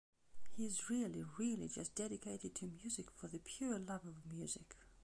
[0.49, 4.75] He's really, really just dedicated to music for the pure love of music.